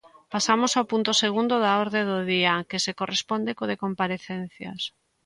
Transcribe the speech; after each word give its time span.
Pasamos 0.33 0.71
ao 0.73 0.87
punto 0.91 1.11
segundo 1.23 1.53
da 1.65 1.71
orde 1.83 2.01
do 2.11 2.19
día, 2.33 2.53
que 2.69 2.79
se 2.85 2.95
corresponde 2.99 3.55
co 3.57 3.65
de 3.71 3.79
comparecencias. 3.83 4.81